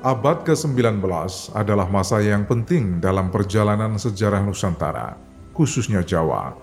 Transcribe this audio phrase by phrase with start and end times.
[0.00, 1.04] Abad ke-19
[1.52, 5.12] adalah masa yang penting dalam perjalanan sejarah Nusantara,
[5.52, 6.56] khususnya Jawa.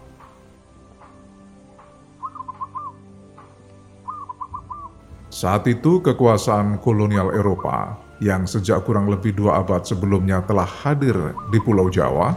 [5.30, 11.14] Saat itu kekuasaan kolonial Eropa yang sejak kurang lebih dua abad sebelumnya telah hadir
[11.54, 12.34] di Pulau Jawa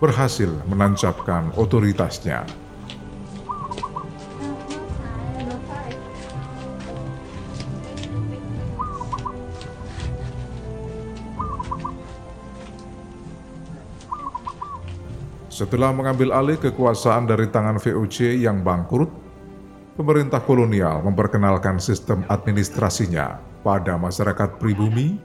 [0.00, 2.67] berhasil menancapkan otoritasnya.
[15.58, 19.10] Setelah mengambil alih kekuasaan dari tangan VOC yang bangkrut,
[19.98, 25.18] pemerintah kolonial memperkenalkan sistem administrasinya pada masyarakat pribumi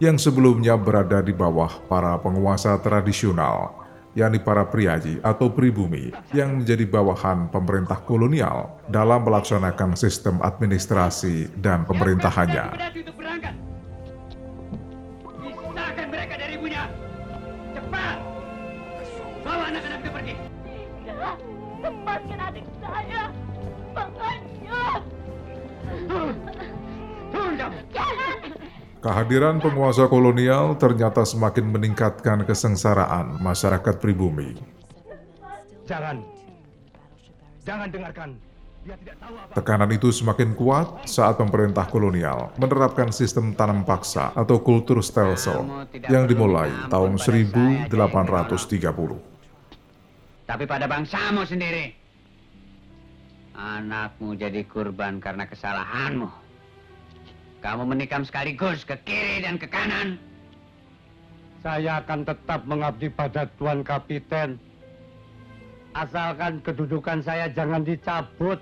[0.00, 3.76] yang sebelumnya berada di bawah para penguasa tradisional,
[4.16, 11.84] yakni para priayi atau pribumi yang menjadi bawahan pemerintah kolonial dalam melaksanakan sistem administrasi dan
[11.84, 12.96] pemerintahannya.
[29.06, 34.58] Kehadiran penguasa kolonial ternyata semakin meningkatkan kesengsaraan masyarakat pribumi.
[35.86, 36.26] Jangan,
[37.62, 38.34] jangan dengarkan.
[39.54, 46.26] Tekanan itu semakin kuat saat pemerintah kolonial menerapkan sistem tanam paksa atau kultur stelsel yang
[46.26, 47.86] dimulai tahun 1830.
[50.50, 51.94] Tapi pada bangsamu sendiri,
[53.54, 56.45] anakmu jadi kurban karena kesalahanmu.
[57.64, 60.20] Kamu menikam sekaligus ke kiri dan ke kanan.
[61.64, 64.60] Saya akan tetap mengabdi pada Tuan Kapiten.
[65.96, 68.60] Asalkan kedudukan saya jangan dicabut.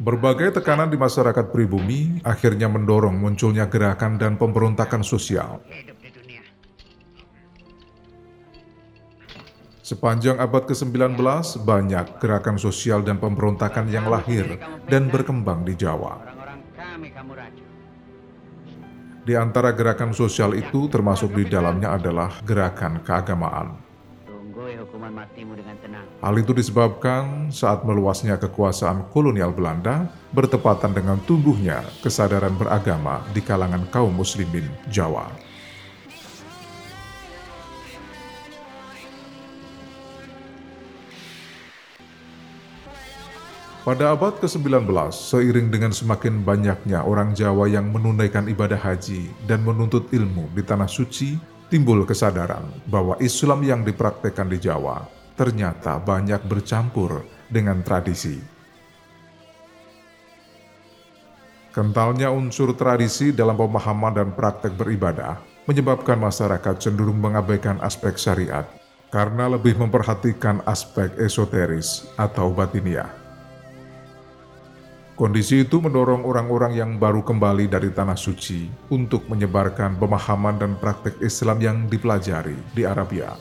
[0.00, 5.60] Berbagai tekanan di masyarakat pribumi akhirnya mendorong munculnya gerakan dan pemberontakan sosial.
[9.84, 11.18] Sepanjang abad ke-19,
[11.66, 14.56] banyak gerakan sosial dan pemberontakan yang lahir
[14.86, 16.39] dan berkembang di Jawa.
[19.30, 23.78] Di antara gerakan sosial itu termasuk di dalamnya adalah gerakan keagamaan.
[26.18, 33.86] Hal itu disebabkan saat meluasnya kekuasaan kolonial Belanda bertepatan dengan tumbuhnya kesadaran beragama di kalangan
[33.94, 35.30] kaum muslimin Jawa.
[43.90, 50.06] Pada abad ke-19, seiring dengan semakin banyaknya orang Jawa yang menunaikan ibadah haji dan menuntut
[50.14, 51.34] ilmu di Tanah Suci,
[51.66, 58.38] timbul kesadaran bahwa Islam yang dipraktekkan di Jawa ternyata banyak bercampur dengan tradisi.
[61.74, 68.70] Kentalnya unsur tradisi dalam pemahaman dan praktek beribadah menyebabkan masyarakat cenderung mengabaikan aspek syariat
[69.10, 73.19] karena lebih memperhatikan aspek esoteris atau batiniah.
[75.20, 81.20] Kondisi itu mendorong orang-orang yang baru kembali dari tanah suci untuk menyebarkan pemahaman dan praktek
[81.20, 83.36] Islam yang dipelajari di Arabia.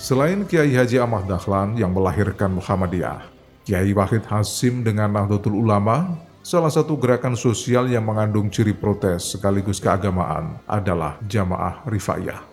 [0.00, 3.28] Selain Kiai Haji Ahmad Dahlan yang melahirkan Muhammadiyah,
[3.68, 9.84] Kiai Wahid Hasim dengan Nahdlatul Ulama, salah satu gerakan sosial yang mengandung ciri protes sekaligus
[9.84, 12.47] keagamaan adalah Jamaah Rifaiyah.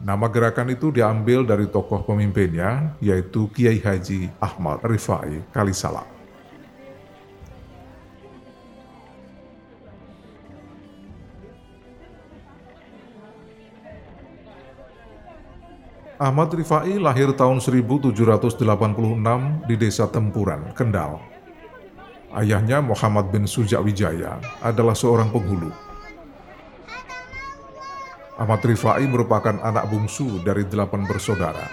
[0.00, 6.08] Nama gerakan itu diambil dari tokoh pemimpinnya, yaitu Kiai Haji Ahmad Rifai Kalisala.
[16.16, 18.56] Ahmad Rifai lahir tahun 1786
[19.68, 21.20] di desa Tempuran, Kendal.
[22.32, 25.89] Ayahnya Muhammad bin Sujak Wijaya adalah seorang penghulu
[28.40, 31.68] Ahmad Rifai merupakan anak bungsu dari delapan bersaudara.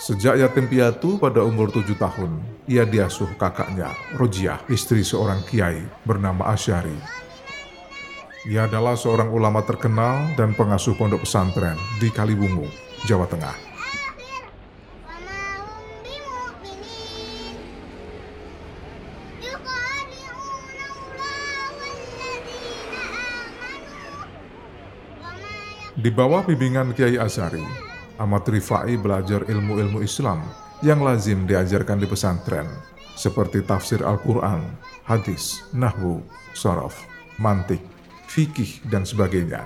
[0.00, 6.48] Sejak yatim piatu pada umur tujuh tahun, ia diasuh kakaknya, Rojiah, istri seorang kiai bernama
[6.56, 6.96] Asyari.
[8.48, 12.68] Ia adalah seorang ulama terkenal dan pengasuh pondok pesantren di Kaliwungu,
[13.04, 13.73] Jawa Tengah.
[26.04, 27.64] Di bawah bimbingan Kiai Azhari,
[28.20, 30.44] Ahmad Rifai belajar ilmu-ilmu Islam
[30.84, 32.68] yang lazim diajarkan di pesantren,
[33.16, 34.68] seperti tafsir Al-Quran,
[35.08, 36.20] hadis, nahwu,
[36.52, 36.92] sorof,
[37.40, 37.80] mantik,
[38.28, 39.64] fikih, dan sebagainya.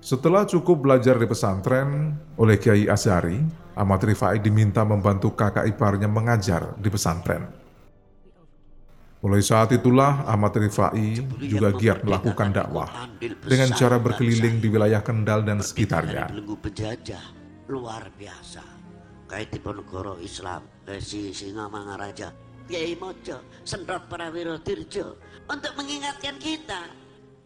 [0.00, 3.44] Setelah cukup belajar di pesantren oleh Kiai Azhari,
[3.76, 7.65] Ahmad Rifai diminta membantu kakak iparnya mengajar di pesantren.
[9.26, 11.18] Mulai saat itulah Ahmad Rifai
[11.50, 13.10] juga giat melakukan dakwah
[13.42, 16.30] dengan cara berkeliling di wilayah Kendal dan sekitarnya.
[17.66, 18.62] Luar biasa.
[19.26, 20.62] Kait Diponegoro Islam,
[21.02, 22.30] si Singa Mangaraja,
[22.70, 25.18] Kiai Mojo, Sendrot Prawiro Dirjo
[25.50, 26.86] untuk mengingatkan kita.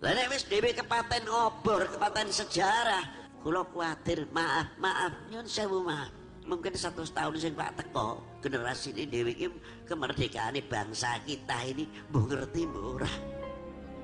[0.05, 3.09] Lalu wis dewe kepaten obor, kepaten sejarah.
[3.41, 6.20] Kulo kuatir, maaf, maaf, nyun sewu maaf.
[6.51, 9.55] Mungkin satu tahun sing Pak teko, generasi ini dewi ini
[9.87, 12.99] kemerdekaan bangsa kita ini bu ngerti bu.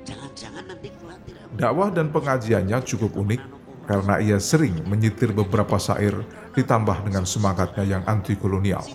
[0.07, 1.35] Jangan-jangan nanti khawatir.
[1.59, 3.43] Dakwah dan pengajiannya cukup unik
[3.91, 6.15] karena ia sering menyitir beberapa syair
[6.55, 8.87] ditambah dengan semangatnya yang anti kolonial.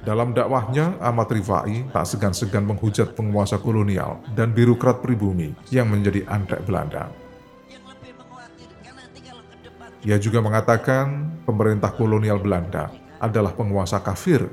[0.00, 6.64] Dalam dakwahnya, Ahmad Rifai tak segan-segan menghujat penguasa kolonial dan birokrat pribumi yang menjadi antek
[6.64, 7.12] Belanda.
[10.00, 12.88] Ia juga mengatakan pemerintah kolonial Belanda
[13.20, 14.48] adalah penguasa kafir,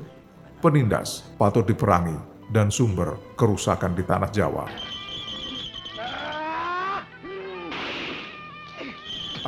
[0.60, 2.20] penindas, patut diperangi,
[2.52, 4.68] dan sumber kerusakan di tanah Jawa.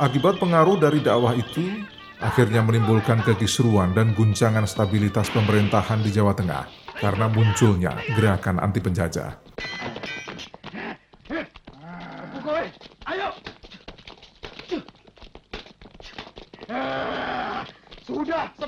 [0.01, 1.85] Akibat pengaruh dari dakwah itu,
[2.17, 6.65] akhirnya menimbulkan kekisruan dan guncangan stabilitas pemerintahan di Jawa Tengah
[6.97, 9.37] karena munculnya gerakan anti penjajah.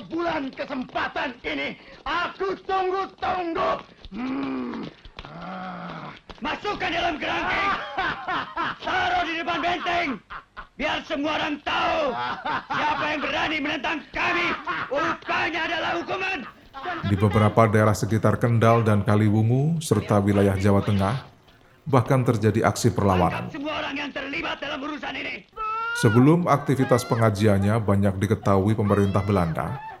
[0.04, 3.80] Sebulan kesempatan ini aku tunggu-tunggu.
[4.12, 4.84] Hmm.
[5.24, 6.12] Ah.
[6.44, 7.72] Masukkan dalam kerangkeng.
[8.84, 10.08] Taruh di depan benteng.
[10.76, 12.12] Biar semua orang tahu
[12.68, 14.48] siapa yang berani menentang kami.
[14.92, 16.38] Upahnya adalah hukuman.
[17.08, 21.16] Di beberapa daerah sekitar Kendal dan Kaliwungu, serta wilayah Jawa Tengah,
[21.88, 23.48] bahkan terjadi aksi perlawanan.
[23.48, 25.48] Semua orang yang terlibat dalam urusan ini.
[25.96, 29.93] Sebelum aktivitas pengajiannya banyak diketahui pemerintah Belanda,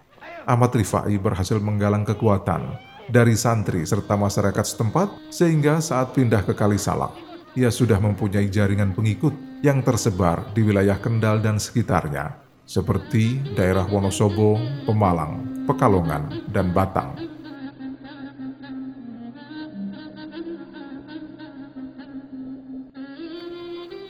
[0.44, 2.76] Ahmad Rifai berhasil menggalang kekuatan
[3.08, 7.12] dari santri serta masyarakat setempat sehingga saat pindah ke Kalisalak,
[7.56, 9.32] ia sudah mempunyai jaringan pengikut
[9.64, 12.36] yang tersebar di wilayah Kendal dan sekitarnya,
[12.68, 17.16] seperti daerah Wonosobo, Pemalang, Pekalongan, dan Batang.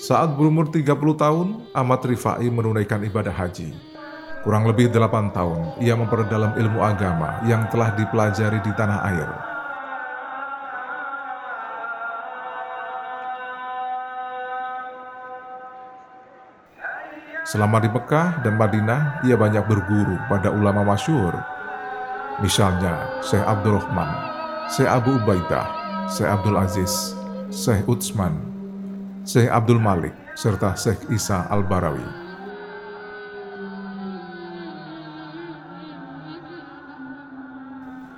[0.04, 0.84] Saat berumur 30
[1.16, 3.93] tahun, Ahmad Rifai menunaikan ibadah haji.
[4.44, 9.28] Kurang lebih 8 tahun, ia memperdalam ilmu agama yang telah dipelajari di tanah air.
[17.48, 21.32] Selama di Mekah dan Madinah, ia banyak berguru pada ulama masyhur.
[22.44, 24.10] Misalnya Syekh Abdul Rahman,
[24.68, 25.68] Syekh Abu Ubaidah,
[26.12, 27.16] Syekh Abdul Aziz,
[27.48, 28.36] Syekh Utsman,
[29.24, 32.23] Syekh Abdul Malik, serta Syekh Isa Al-Barawi.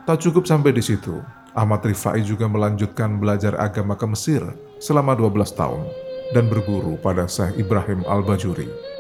[0.07, 1.19] Tak cukup sampai di situ,
[1.51, 4.39] Ahmad Rifai juga melanjutkan belajar agama ke Mesir
[4.79, 5.83] selama 12 tahun
[6.31, 8.71] dan berguru pada Syekh Ibrahim Al-Bajuri.
[8.71, 8.95] Ya.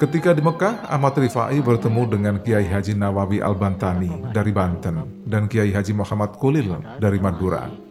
[0.00, 5.68] Ketika di Mekah, Ahmad Rifai bertemu dengan Kiai Haji Nawawi Al-Bantani dari Banten dan Kiai
[5.68, 7.89] Haji Muhammad Kolil dari Madura.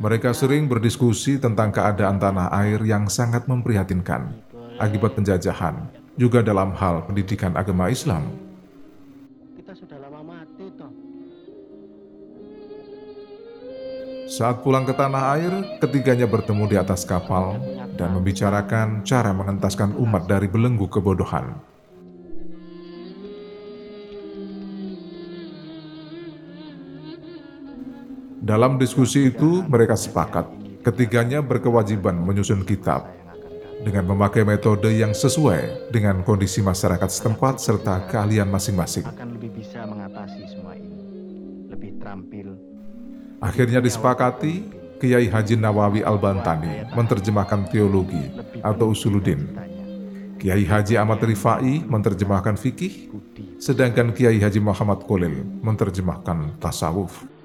[0.00, 4.32] Mereka sering berdiskusi tentang keadaan tanah air yang sangat memprihatinkan
[4.80, 8.32] akibat penjajahan, juga dalam hal pendidikan agama Islam.
[9.60, 10.88] Kita sudah lama mati toh.
[14.24, 15.52] Saat pulang ke tanah air,
[15.84, 17.60] ketiganya bertemu di atas kapal
[18.00, 21.60] dan membicarakan cara mengentaskan umat dari belenggu kebodohan.
[28.50, 30.50] Dalam diskusi itu, mereka sepakat
[30.82, 33.06] ketiganya berkewajiban menyusun kitab
[33.86, 39.06] dengan memakai metode yang sesuai dengan kondisi masyarakat setempat serta keahlian masing-masing.
[43.38, 44.66] Akhirnya disepakati,
[44.98, 48.34] Kiai Haji Nawawi Al-Bantani menerjemahkan teologi
[48.66, 49.46] atau usuluddin.
[50.42, 53.14] Kiai Haji Ahmad Rifai menerjemahkan fikih,
[53.62, 57.38] sedangkan Kiai Haji Muhammad Kolil menerjemahkan tasawuf.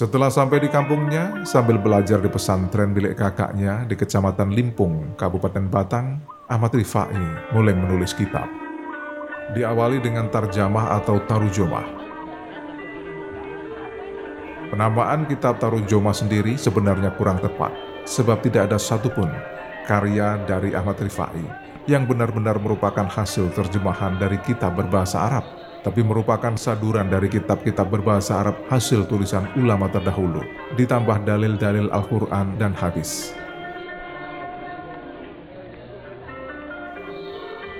[0.00, 6.24] Setelah sampai di kampungnya, sambil belajar di pesantren milik kakaknya di Kecamatan Limpung, Kabupaten Batang,
[6.48, 7.20] Ahmad Rifai
[7.52, 8.48] mulai menulis kitab.
[9.52, 11.84] Diawali dengan tarjamah atau tarujomah.
[14.72, 17.76] Penamaan kitab tarujomah sendiri sebenarnya kurang tepat,
[18.08, 19.28] sebab tidak ada satupun
[19.84, 21.44] karya dari Ahmad Rifai
[21.84, 25.44] yang benar-benar merupakan hasil terjemahan dari kitab berbahasa Arab
[25.80, 30.44] tapi merupakan saduran dari kitab-kitab berbahasa Arab hasil tulisan ulama terdahulu,
[30.76, 33.32] ditambah dalil-dalil Al-Quran dan hadis.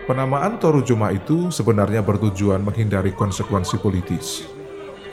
[0.09, 4.43] Penamaan Torujuma itu sebenarnya bertujuan menghindari konsekuensi politis,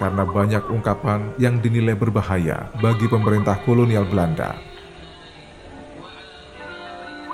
[0.02, 4.77] karena banyak ungkapan yang dinilai berbahaya bagi pemerintah kolonial Belanda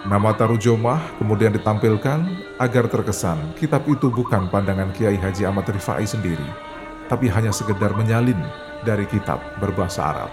[0.04, 2.28] Nama Tarujomah kemudian ditampilkan
[2.60, 6.44] agar terkesan kitab itu bukan pandangan Kiai Haji Ahmad Rifai sendiri,
[7.08, 8.36] tapi hanya sekedar menyalin
[8.84, 10.32] dari kitab berbahasa Arab.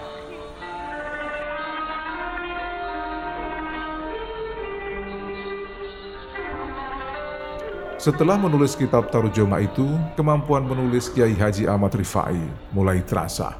[7.95, 9.87] Setelah menulis kitab Tarujoma itu,
[10.19, 12.35] kemampuan menulis Kiai Haji Ahmad Rifai
[12.75, 13.55] mulai terasa.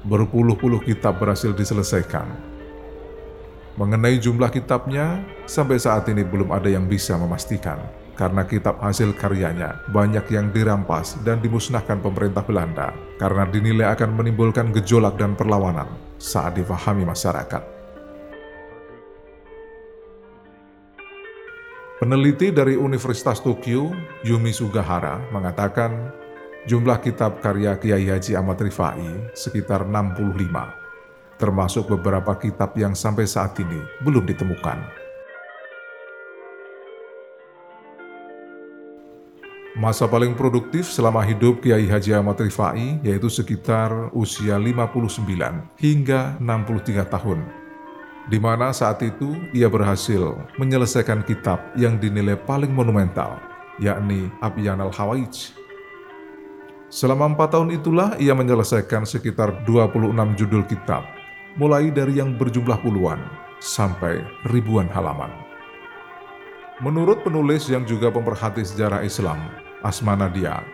[0.00, 2.24] Berpuluh-puluh kitab berhasil diselesaikan,
[3.80, 7.80] Mengenai jumlah kitabnya, sampai saat ini belum ada yang bisa memastikan,
[8.12, 12.92] karena kitab hasil karyanya banyak yang dirampas dan dimusnahkan pemerintah Belanda.
[13.16, 15.88] Karena dinilai akan menimbulkan gejolak dan perlawanan
[16.20, 17.64] saat difahami masyarakat.
[22.04, 23.96] Peneliti dari Universitas Tokyo,
[24.28, 26.12] Yumi Sugahara, mengatakan
[26.68, 30.79] jumlah kitab karya Kiai Haji Ahmad Rifai sekitar 65
[31.40, 35.08] termasuk beberapa kitab yang sampai saat ini belum ditemukan.
[39.80, 45.24] Masa paling produktif selama hidup Kiai Haji Ahmad Rifai yaitu sekitar usia 59
[45.80, 47.40] hingga 63 tahun,
[48.28, 53.40] di mana saat itu ia berhasil menyelesaikan kitab yang dinilai paling monumental,
[53.80, 55.56] yakni Abyan al-Hawaij.
[56.90, 61.19] Selama empat tahun itulah ia menyelesaikan sekitar 26 judul kitab
[61.58, 63.18] mulai dari yang berjumlah puluhan
[63.58, 65.30] sampai ribuan halaman.
[66.80, 69.36] Menurut penulis yang juga pemerhati sejarah Islam,
[69.84, 70.64] Asma Nadia,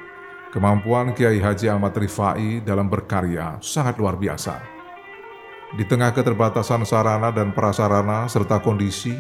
[0.54, 4.62] kemampuan Kiai Haji Ahmad Rifai dalam berkarya sangat luar biasa.
[5.74, 9.18] Di tengah keterbatasan sarana dan prasarana serta kondisi,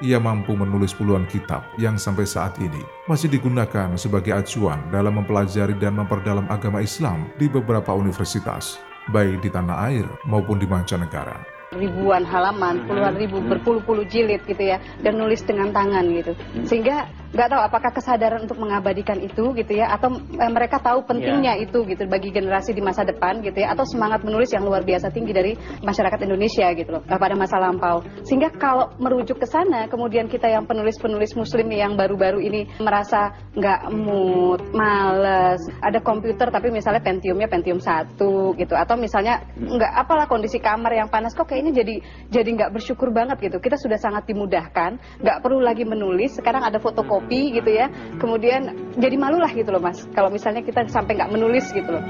[0.00, 5.76] ia mampu menulis puluhan kitab yang sampai saat ini masih digunakan sebagai acuan dalam mempelajari
[5.76, 12.26] dan memperdalam agama Islam di beberapa universitas baik di tanah air maupun di mancanegara ribuan
[12.26, 16.34] halaman, puluhan ribu, berpuluh-puluh jilid gitu ya, dan nulis dengan tangan gitu.
[16.66, 21.54] Sehingga nggak tahu apakah kesadaran untuk mengabadikan itu gitu ya atau eh, mereka tahu pentingnya
[21.54, 21.64] yeah.
[21.64, 25.14] itu gitu bagi generasi di masa depan gitu ya atau semangat menulis yang luar biasa
[25.14, 30.26] tinggi dari masyarakat Indonesia gitu loh pada masa lampau sehingga kalau merujuk ke sana kemudian
[30.26, 36.98] kita yang penulis-penulis muslim yang baru-baru ini merasa nggak mood males ada komputer tapi misalnya
[36.98, 41.94] Pentiumnya Pentium satu gitu atau misalnya nggak apalah kondisi kamar yang panas kok kayaknya jadi
[42.26, 46.82] jadi nggak bersyukur banget gitu kita sudah sangat dimudahkan nggak perlu lagi menulis sekarang ada
[46.82, 47.92] fotokopi kopi gitu ya.
[48.16, 50.08] Kemudian jadi malu lah gitu loh mas.
[50.16, 52.04] Kalau misalnya kita sampai nggak menulis gitu loh.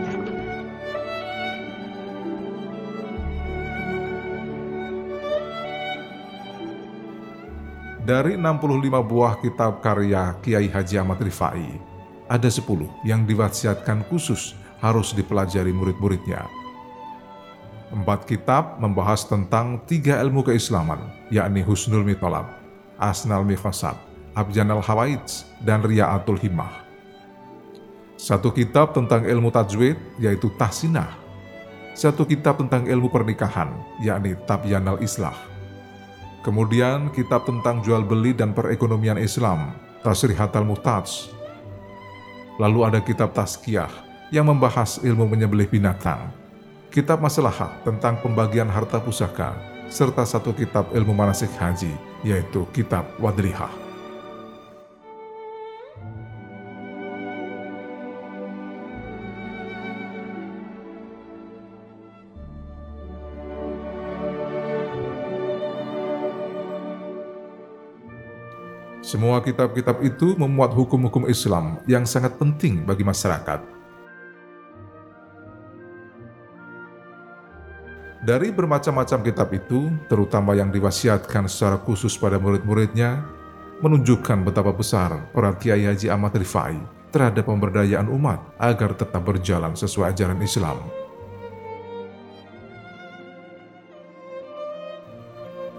[8.00, 11.78] Dari 65 buah kitab karya Kiai Haji Ahmad Rifai,
[12.26, 16.48] ada 10 yang diwasiatkan khusus harus dipelajari murid-muridnya.
[17.94, 20.98] Empat kitab membahas tentang tiga ilmu keislaman,
[21.30, 22.50] yakni Husnul Mitolab,
[22.98, 23.94] Asnal Mifasad,
[24.34, 26.86] Abjan al-Hawaij, dan Riya'atul Himmah.
[28.20, 31.16] Satu kitab tentang ilmu tajwid, yaitu Tahsinah.
[31.96, 35.34] Satu kitab tentang ilmu pernikahan, yakni Tabyan al-Islah.
[36.40, 41.32] Kemudian kitab tentang jual beli dan perekonomian Islam, Tasrihat al-Muhtaj.
[42.56, 43.92] Lalu ada kitab Tazkiyah
[44.32, 46.32] yang membahas ilmu menyembelih binatang.
[46.88, 49.58] Kitab Maslahat tentang pembagian harta pusaka,
[49.90, 53.89] serta satu kitab ilmu manasik haji, yaitu kitab Wadrihah.
[69.10, 73.58] Semua kitab-kitab itu memuat hukum-hukum Islam yang sangat penting bagi masyarakat.
[78.22, 83.26] Dari bermacam-macam kitab itu, terutama yang diwasiatkan secara khusus pada murid-muridnya,
[83.82, 86.78] menunjukkan betapa besar peran Kiai Haji Ahmad Rifai
[87.10, 90.99] terhadap pemberdayaan umat agar tetap berjalan sesuai ajaran Islam.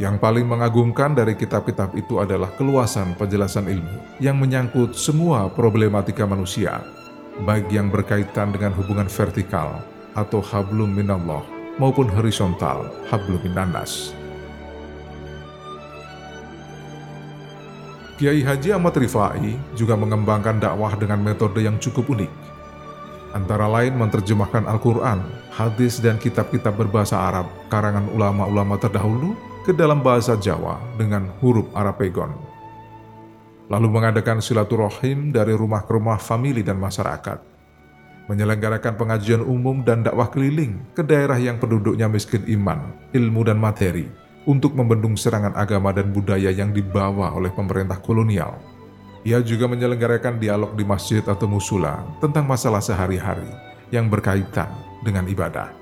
[0.02, 6.82] Yang paling mengagumkan dari kitab-kitab itu adalah keluasan penjelasan ilmu yang menyangkut semua problematika manusia,
[7.46, 9.78] baik yang berkaitan dengan hubungan vertikal
[10.18, 11.46] atau hablum minallah
[11.78, 14.18] maupun horizontal hablum minannas.
[18.18, 22.34] Kiai Haji Ahmad Rifai juga mengembangkan dakwah dengan metode yang cukup unik.
[23.38, 25.22] Antara lain menerjemahkan Al-Quran,
[25.54, 32.34] hadis, dan kitab-kitab berbahasa Arab karangan ulama-ulama terdahulu ke dalam bahasa Jawa dengan huruf Arapegon.
[33.70, 37.40] Lalu mengadakan silaturahim dari rumah ke rumah famili dan masyarakat.
[38.26, 44.10] Menyelenggarakan pengajian umum dan dakwah keliling ke daerah yang penduduknya miskin iman, ilmu dan materi
[44.50, 48.58] untuk membendung serangan agama dan budaya yang dibawa oleh pemerintah kolonial.
[49.22, 53.50] Ia juga menyelenggarakan dialog di masjid atau musula tentang masalah sehari-hari
[53.94, 54.74] yang berkaitan
[55.06, 55.81] dengan ibadah.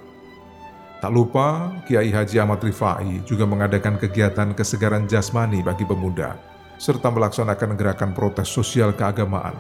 [1.00, 6.36] Tak lupa, Kiai Haji Ahmad Rifai juga mengadakan kegiatan kesegaran jasmani bagi pemuda,
[6.76, 9.56] serta melaksanakan gerakan protes sosial keagamaan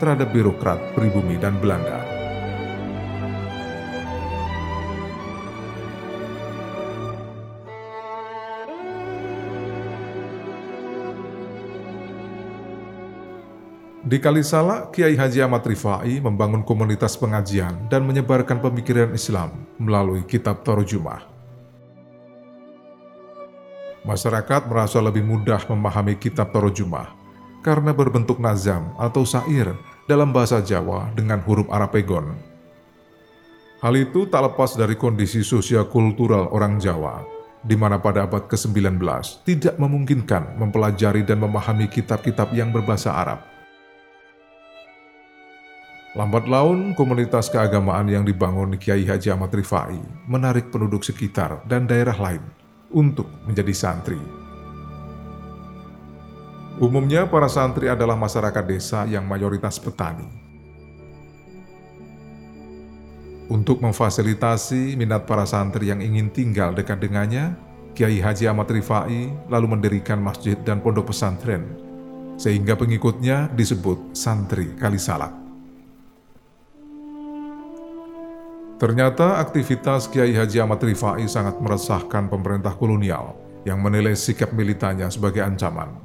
[0.00, 2.17] terhadap birokrat pribumi dan Belanda.
[14.08, 20.64] Di Kalisala, Kiai Haji Ahmad Rifai membangun komunitas pengajian dan menyebarkan pemikiran Islam melalui kitab
[20.64, 21.28] Tarjumah.
[24.08, 27.12] Masyarakat merasa lebih mudah memahami kitab Tarjumah
[27.60, 29.76] karena berbentuk nazam atau syair
[30.08, 32.32] dalam bahasa Jawa dengan huruf Arapegon.
[33.84, 37.28] Hal itu tak lepas dari kondisi sosial kultural orang Jawa,
[37.60, 39.04] di mana pada abad ke-19
[39.44, 43.57] tidak memungkinkan mempelajari dan memahami kitab-kitab yang berbahasa Arab.
[46.18, 52.18] Lambat laun, komunitas keagamaan yang dibangun Kiai Haji Ahmad Rifai menarik penduduk sekitar dan daerah
[52.18, 52.42] lain
[52.90, 54.18] untuk menjadi santri.
[56.82, 60.26] Umumnya para santri adalah masyarakat desa yang mayoritas petani.
[63.46, 67.54] Untuk memfasilitasi minat para santri yang ingin tinggal dekat dengannya,
[67.94, 71.62] Kiai Haji Ahmad Rifai lalu mendirikan masjid dan pondok pesantren,
[72.34, 75.47] sehingga pengikutnya disebut santri Kalisalak.
[78.78, 83.34] Ternyata aktivitas Kiai Haji Ahmad Rifai sangat meresahkan pemerintah kolonial
[83.66, 85.98] yang menilai sikap militannya sebagai ancaman.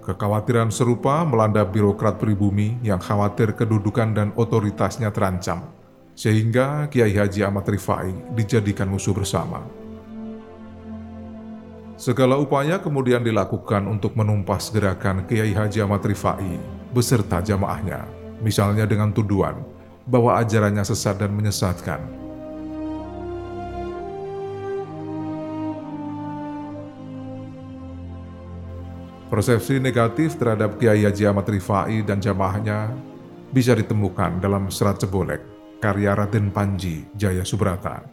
[0.00, 5.68] Kekhawatiran serupa melanda birokrat pribumi yang khawatir kedudukan dan otoritasnya terancam,
[6.16, 9.60] sehingga Kiai Haji Ahmad Rifai dijadikan musuh bersama.
[12.00, 16.56] Segala upaya kemudian dilakukan untuk menumpas gerakan Kiai Haji Ahmad Rifai
[16.96, 18.08] beserta jamaahnya,
[18.40, 22.00] misalnya dengan tuduhan bahwa ajarannya sesat dan menyesatkan.
[29.32, 32.92] Persepsi negatif terhadap Kiai Haji Ahmad Rifai dan jamaahnya
[33.48, 35.40] bisa ditemukan dalam Serat Cebolek,
[35.80, 38.04] karya Raden Panji Jaya Subrata.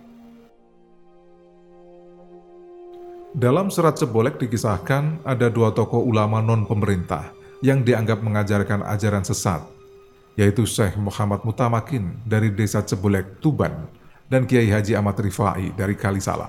[3.36, 9.79] Dalam Serat Cebolek dikisahkan ada dua tokoh ulama non-pemerintah yang dianggap mengajarkan ajaran sesat
[10.40, 13.92] yaitu Syekh Muhammad Mutamakin dari Desa Cebulek, Tuban,
[14.32, 16.48] dan Kiai Haji Ahmad Rifai dari Kalisala.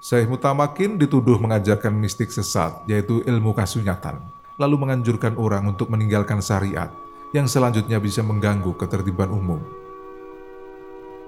[0.00, 4.16] Syekh Mutamakin dituduh mengajarkan mistik sesat, yaitu ilmu kasunyatan,
[4.56, 6.88] lalu menganjurkan orang untuk meninggalkan syariat
[7.36, 9.60] yang selanjutnya bisa mengganggu ketertiban umum.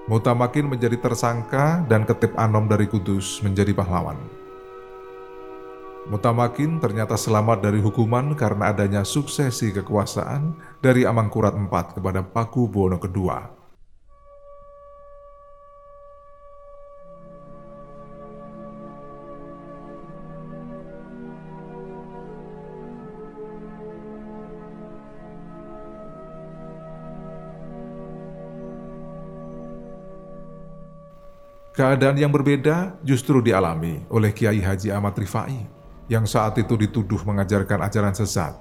[0.09, 4.42] Mutamakin menjadi tersangka dan ketip Anom dari Kudus menjadi pahlawan.
[6.03, 10.51] Mutamakin ternyata selamat dari hukuman karena adanya suksesi kekuasaan
[10.83, 13.63] dari Amangkurat IV kepada Paku Buwono II.
[31.73, 35.72] Keadaan yang berbeda justru dialami oleh Kiai Haji Ahmad Rifai
[36.11, 38.59] yang saat itu dituduh mengajarkan ajaran sesat,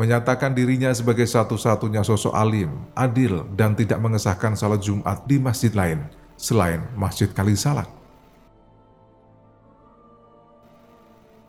[0.00, 6.08] menyatakan dirinya sebagai satu-satunya sosok alim, adil, dan tidak mengesahkan salat Jumat di masjid lain
[6.40, 7.88] selain Masjid Kalisalak.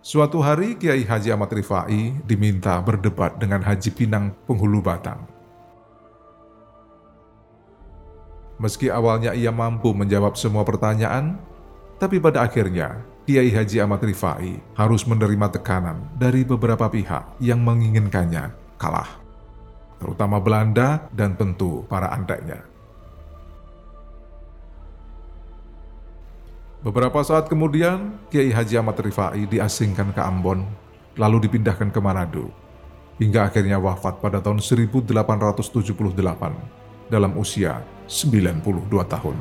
[0.02, 5.24] Suatu hari Kiai Haji Ahmad Rifai diminta berdebat dengan Haji Pinang penghulu Batang.
[8.58, 11.38] Meski awalnya ia mampu menjawab semua pertanyaan,
[12.02, 18.50] tapi pada akhirnya Kiai Haji Ahmad Rifai harus menerima tekanan dari beberapa pihak yang menginginkannya
[18.82, 19.22] kalah,
[20.02, 22.66] terutama Belanda dan tentu para andeknya.
[26.82, 30.66] Beberapa saat kemudian, Kiai Haji Ahmad Rifai diasingkan ke Ambon,
[31.14, 32.50] lalu dipindahkan ke Manado,
[33.22, 36.02] hingga akhirnya wafat pada tahun 1878
[37.06, 38.66] dalam usia 92
[39.06, 39.38] tahun.